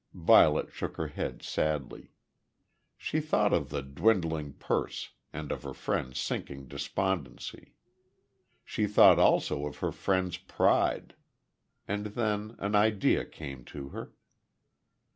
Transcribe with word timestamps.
Violet 0.15 0.73
shook 0.73 0.97
her 0.97 1.09
head 1.09 1.43
sadly. 1.43 2.09
She 2.97 3.19
thought 3.19 3.53
of 3.53 3.69
the 3.69 3.83
dwindling 3.83 4.53
purse, 4.53 5.11
and 5.31 5.51
of 5.51 5.61
her 5.61 5.75
friend's 5.75 6.19
sinking 6.19 6.65
despondency. 6.67 7.75
She 8.65 8.87
thought 8.87 9.19
also 9.19 9.67
of 9.67 9.77
her 9.77 9.91
friend's 9.91 10.37
pride. 10.37 11.13
And 11.87 12.07
then 12.07 12.55
an 12.57 12.73
idea 12.73 13.25
came 13.25 13.63
to 13.65 13.89
her. 13.89 14.13